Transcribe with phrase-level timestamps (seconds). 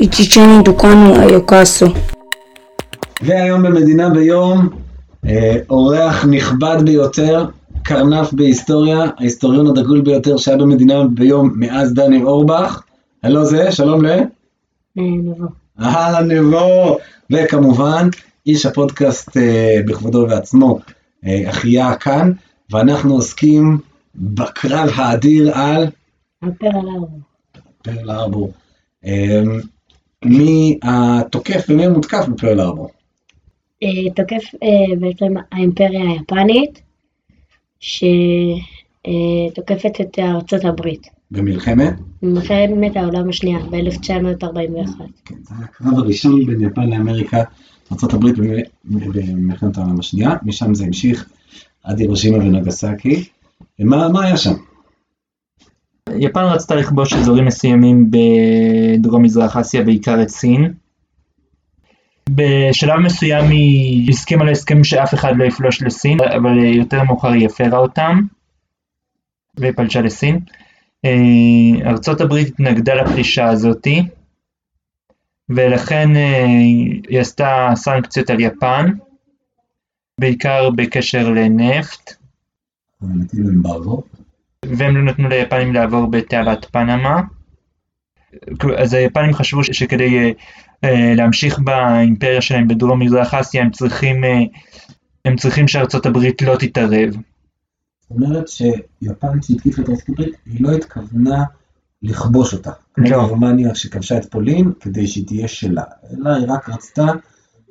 [0.00, 1.86] Ichicheni Dukanu Ayokaso.
[3.22, 4.68] והיום במדינה ביום,
[5.26, 7.46] אה, אורח נכבד ביותר,
[7.82, 12.82] קרנף בהיסטוריה, ההיסטוריון הדגול ביותר שהיה במדינה ביום מאז דני אורבך.
[13.22, 14.20] הלו זה, שלום ל...
[14.96, 15.34] נבו.
[15.80, 16.98] אהלן נבו,
[17.30, 18.08] וכמובן,
[18.46, 20.78] איש הפודקאסט אה, בכבודו ובעצמו,
[21.26, 22.32] אה, אחיה כאן,
[22.70, 23.78] ואנחנו עוסקים
[24.14, 25.86] בקרב האדיר על
[26.42, 27.06] הפרל ארבע.
[27.82, 28.52] פרל ארבור.
[30.24, 32.90] מי התוקף ומי המותקף בפרל ארבור?
[33.82, 36.82] אה, תוקף אה, בעצם האימפריה היפנית,
[37.80, 38.40] שתוקפת
[40.00, 41.06] את ארצות הברית.
[41.30, 41.94] במלחמת?
[42.22, 45.02] במלחמת העולם השנייה, ב-1941.
[45.24, 47.42] כן, זה היה הקרב הראשון בין יפן לאמריקה,
[47.92, 48.26] ארה"ב
[48.84, 51.28] במלחמת העולם השנייה, משם זה המשיך
[51.84, 53.24] עד הירושימה ונגסקי.
[53.78, 54.54] מה, מה היה שם?
[56.18, 60.72] יפן רצתה לכבוש אזורים מסוימים בדרום מזרח אסיה, בעיקר את סין.
[62.30, 67.78] בשלב מסוים היא הסכימה להסכם שאף אחד לא יפלוש לסין, אבל יותר מאוחר היא הפרה
[67.78, 68.20] אותם
[69.60, 70.38] ופלשה לסין.
[71.04, 74.02] אה, ארצות הברית התנגדה לפלישה הזאתי,
[75.48, 76.44] ולכן אה,
[77.08, 78.86] היא עשתה סנקציות על יפן,
[80.20, 82.14] בעיקר בקשר לנפט.
[83.02, 84.02] אמברגו.
[84.64, 87.20] והם לא נתנו ליפנים לעבור בתעלת פנמה.
[88.78, 90.30] אז היפנים חשבו שכדי אה,
[90.84, 94.38] אה, להמשיך באימפריה שלהם בדרום מזרח אסיה הם צריכים, אה,
[95.24, 97.10] הם צריכים שארצות הברית לא תתערב.
[98.00, 101.44] זאת אומרת שיפן שהתקיפה את ארצות הברית, היא לא התכוונה
[102.02, 102.70] לכבוש אותה.
[102.96, 103.10] לא.
[103.10, 107.06] גרמניה שכבשה את פולין כדי שהיא תהיה שלה, אלא היא רק רצתה,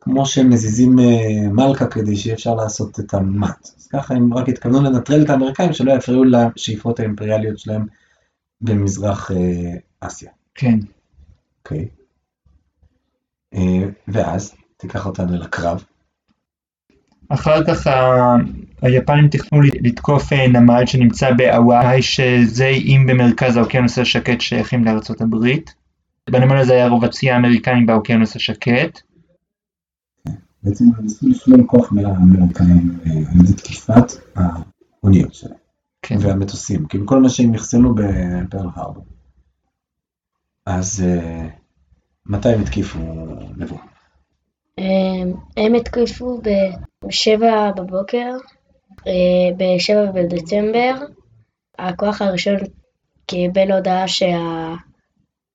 [0.00, 3.68] כמו שהם מזיזים אה, מלכה כדי שיהיה אפשר לעשות את המט.
[3.78, 7.86] אז ככה הם רק התכוונו לנטרל את האמריקאים שלא יפריעו לשאיפות האימפריאליות שלהם
[8.60, 9.36] במזרח אה,
[10.00, 10.30] אסיה.
[10.54, 10.78] כן.
[11.64, 11.88] אוקיי.
[13.54, 15.84] אה, ואז תיקח אותנו לקרב.
[17.28, 18.36] אחר כך ה-
[18.82, 25.74] היפנים תכננו לתקוף נמל שנמצא בהוואי, שזה איים במרכז האוקיינוס השקט שייכים לארצות הברית.
[26.30, 29.00] בנמל הזה היה רוב הצי האמריקנים באוקיינוס השקט.
[30.62, 35.60] בעצם הם ניסו לשלול כוח מהאמריקאים אה, על ידי תקיפת האוניות שלהם.
[36.02, 36.16] כן.
[36.20, 39.04] והמטוסים, כאילו כל מה שהם אחסנו בפרל הרבור.
[40.66, 41.48] אז אה,
[42.26, 42.98] מתי הם התקיפו
[43.56, 43.76] נבו?
[44.78, 45.22] אה,
[45.56, 47.42] הם התקפו ב-7
[47.76, 48.30] בבוקר,
[49.06, 50.94] אה, ב-7 בדצמבר.
[51.78, 52.56] הכוח הראשון
[53.26, 54.04] קיבל הודעה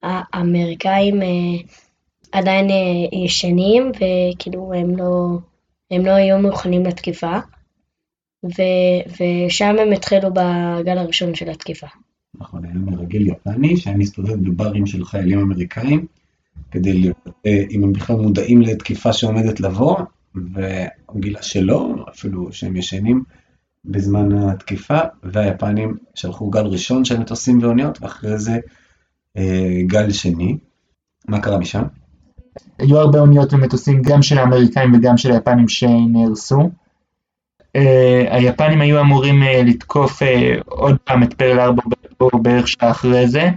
[0.03, 1.19] שהאמריקאים
[2.37, 5.37] עדיין אה, ישנים, וכאילו הם לא,
[5.91, 7.39] הם לא היו מוכנים לתקיפה.
[8.45, 9.01] ו-
[9.47, 11.87] ושם הם התחילו בגל הראשון של התקיפה.
[12.39, 16.05] נכון, היה מרגל יפני שהיה מסתובב בברים של חיילים אמריקאים,
[16.71, 19.97] כדי לראות אה, אם הם בכלל מודעים לתקיפה שעומדת לבוא,
[20.35, 23.23] והוא גילה שלא, אפילו שהם ישנים
[23.85, 28.59] בזמן התקיפה, והיפנים שלחו גל ראשון של מטוסים ואוניות, ואחרי זה
[29.37, 30.57] אה, גל שני.
[31.27, 31.83] מה קרה משם?
[32.79, 36.69] היו הרבה אוניות ומטוסים גם של האמריקאים וגם של היפנים שנהרסו.
[37.77, 37.79] Uh,
[38.29, 40.25] היפנים היו אמורים uh, לתקוף uh,
[40.65, 43.49] עוד פעם את פרל ארבור בערך שעה אחרי זה,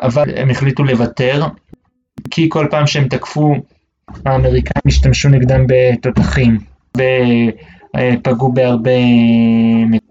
[0.00, 1.46] אבל הם החליטו לוותר,
[2.30, 3.54] כי כל פעם שהם תקפו,
[4.26, 6.58] האמריקאים השתמשו נגדם בתותחים,
[6.96, 8.90] ופגעו בהרבה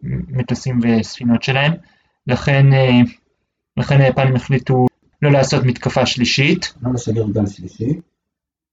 [0.03, 1.74] מטוסים וספינות שלהם,
[2.28, 2.66] לכן,
[3.78, 4.85] לכן היפנים החליטו
[5.22, 6.73] לא לעשות מתקפה שלישית.
[6.81, 8.00] לא לשגר גל שלישי.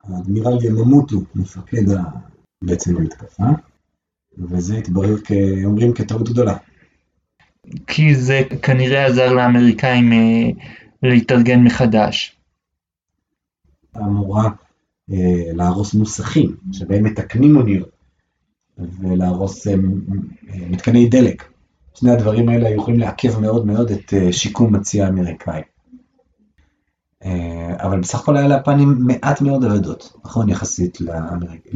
[0.05, 2.03] האדמירל יממוטו מפקד ה-
[2.63, 3.45] בעצם המתקפה,
[4.39, 6.57] וזה התברר כאומרים כטעות גדולה.
[7.87, 10.51] כי זה כנראה עזר לאמריקאים אה,
[11.03, 12.37] להתארגן מחדש.
[13.97, 14.51] אמורה
[15.13, 15.17] אה,
[15.53, 17.91] להרוס מוסכים שבהם מתקנים אוניות,
[18.79, 19.79] ולהרוס אה, אה,
[20.71, 21.49] מתקני דלק.
[21.95, 25.63] שני הדברים האלה היו יכולים לעכב מאוד מאוד את אה, שיקום הצי האמריקאי.
[27.25, 30.49] אה, אבל בסך הכל היה ליפנים מעט מאוד אבדות, נכון?
[30.49, 31.67] יחסית לאמריק...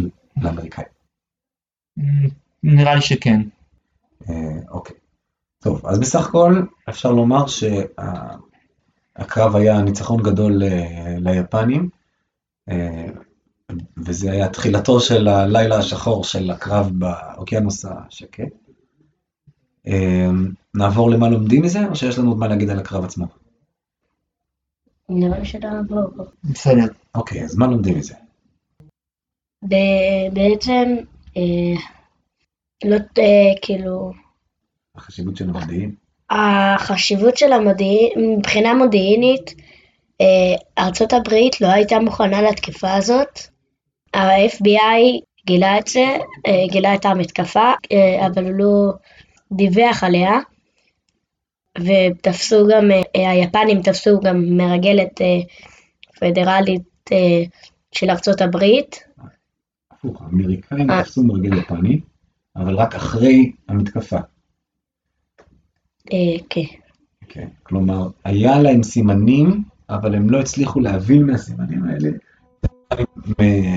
[0.43, 0.87] לאמריקאים.
[2.63, 3.41] נראה לי שכן.
[4.29, 4.97] אה, אוקיי.
[5.59, 8.37] טוב, אז בסך הכל אפשר לומר שהקרב
[9.57, 11.89] היה ניצחון גדול אה, ליפנים,
[13.97, 18.49] וזה היה תחילתו של הלילה השחור של הקרב באוקיינוס השקט.
[20.75, 23.27] נעבור למה לומדים מזה, או שיש לנו עוד מה להגיד על הקרב עצמו?
[25.09, 26.09] נראה לי שנעבור.
[26.45, 26.87] בסדר.
[27.15, 28.15] אוקיי, אז מה לומדים מזה?
[30.33, 30.97] בעצם,
[31.37, 31.81] אה,
[32.85, 34.13] לא, אה, כאילו,
[34.95, 35.95] החשיבות של המודיעין?
[36.31, 39.55] החשיבות של המודיעין, מבחינה מודיעינית,
[40.21, 43.39] אה, ארצות הברית לא הייתה מוכנה לתקיפה הזאת.
[44.15, 46.05] ה-FBI גילה את זה,
[46.71, 47.73] גילה את המתקפה,
[48.27, 48.93] אבל הוא לא
[49.53, 50.39] דיווח עליה.
[51.81, 55.41] ותפסו גם, אה, היפנים תפסו גם מרגלת אה,
[56.21, 56.83] פדרלית
[57.13, 57.43] אה,
[57.93, 59.05] של ארצות הברית.
[59.91, 62.01] הפוך, האמריקאים תפסו מרגל יפני,
[62.57, 64.19] אבל רק אחרי המתקפה.
[66.51, 66.61] כן.
[67.29, 72.09] כן, כלומר, היה להם סימנים, אבל הם לא הצליחו להבין מהסימנים האלה,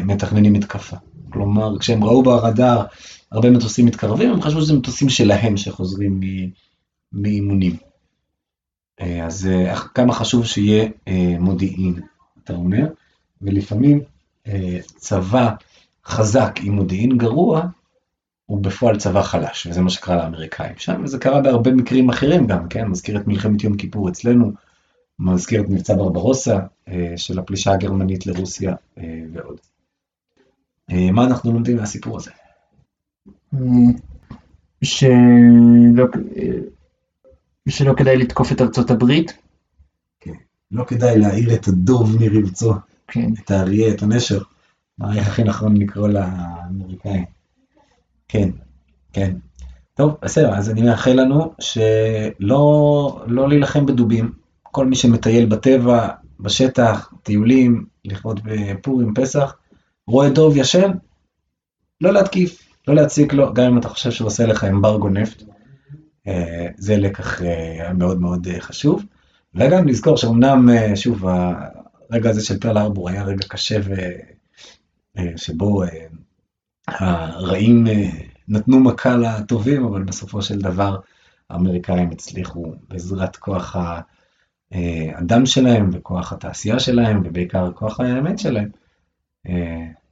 [0.05, 0.95] מתכננים מתקפה.
[1.29, 2.85] כלומר, כשהם ראו ברדאר
[3.31, 6.19] הרבה מטוסים מתקרבים, הם חשבו שזה מטוסים שלהם שחוזרים
[7.13, 7.90] מאימונים.
[9.01, 11.99] אה, אז אה, כמה חשוב שיהיה אה, מודיעין,
[12.43, 12.87] אתה אומר,
[13.41, 14.01] ולפעמים
[14.95, 15.51] צבא
[16.05, 17.61] חזק עם מודיעין גרוע,
[18.45, 22.67] הוא בפועל צבא חלש, וזה מה שקרה לאמריקאים שם, וזה קרה בהרבה מקרים אחרים גם,
[22.67, 22.87] כן?
[22.87, 24.51] מזכיר את מלחמת יום כיפור אצלנו,
[25.19, 26.59] מזכיר את מבצע ברברוסה
[27.15, 28.75] של הפלישה הגרמנית לרוסיה
[29.33, 29.57] ועוד.
[30.89, 32.31] מה אנחנו לומדים מהסיפור הזה?
[34.83, 36.05] שלא
[37.67, 39.37] ושלא כדאי לתקוף את ארצות הברית.
[40.19, 40.33] כן,
[40.71, 42.73] לא כדאי להעיר את הדוב מרבצו,
[43.07, 43.33] כן.
[43.43, 44.41] את האריה, את הנשר.
[44.97, 47.25] מה איך הכי נכון לקרוא לאמריקאים.
[48.27, 48.49] כן,
[49.13, 49.35] כן.
[49.93, 54.31] טוב, בסדר, אז אני מאחל לנו שלא לא להילחם בדובים.
[54.63, 56.07] כל מי שמטייל בטבע,
[56.39, 59.55] בשטח, טיולים, לכבוד בפורים, פסח,
[60.07, 60.91] רואה דוב ישן,
[62.01, 65.43] לא להתקיף, לא להציק לו, גם אם אתה חושב שהוא עושה לך אמברגו נפט.
[66.27, 69.05] אה, זה לקח אה, מאוד מאוד אה, חשוב.
[69.55, 71.25] וגם לזכור שאומנם, שוב,
[72.09, 73.93] הרגע הזה של פרל ארבור היה רגע קשה ו...
[75.35, 75.83] שבו
[76.87, 77.87] הרעים
[78.47, 80.99] נתנו מכה לטובים, אבל בסופו של דבר
[81.49, 83.75] האמריקאים הצליחו בעזרת כוח
[84.71, 88.69] האדם שלהם וכוח התעשייה שלהם, ובעיקר כוח האמת שלהם,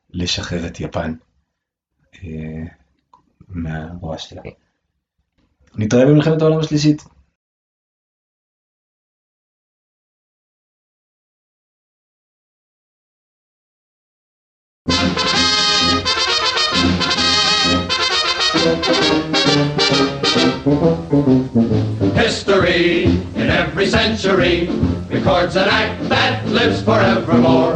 [0.09, 1.13] לשחרר את יפן
[3.49, 4.17] מהרוע
[5.68, 5.84] שלהם.
[5.84, 7.02] נתראה במלחמת העולם השלישית.
[22.16, 23.04] History
[23.36, 24.68] in every century
[25.10, 27.74] records an act that lives forevermore.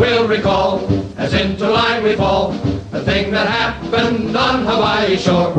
[0.00, 0.70] We'll recall
[1.16, 2.54] as into line we fall
[2.97, 5.53] the thing that happened on Hawaii shore.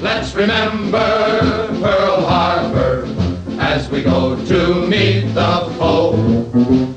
[0.00, 0.98] Let's remember
[1.82, 3.04] Pearl Harbor
[3.58, 6.12] as we go to meet the foe.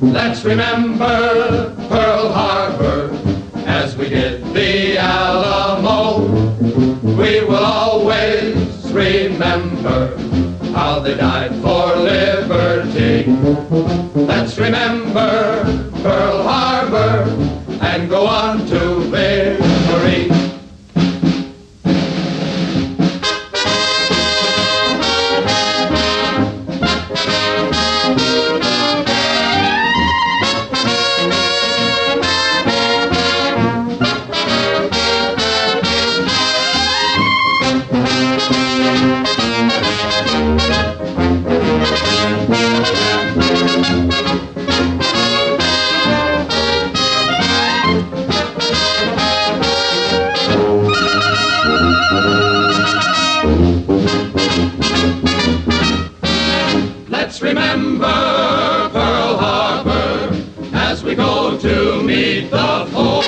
[0.01, 3.09] Let's remember Pearl Harbor
[3.65, 6.27] as we did the Alamo.
[7.01, 10.15] We will always remember
[10.73, 13.25] how they died for liberty.
[14.13, 15.88] Let's remember
[57.39, 60.43] Let's remember Pearl Harbor
[60.73, 63.21] as we go to meet the foe.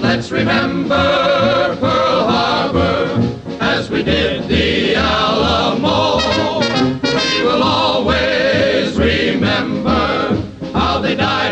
[0.00, 6.18] Let's remember Pearl Harbor as we did the Alamo.
[7.04, 10.42] We will always remember
[10.72, 11.43] how they died.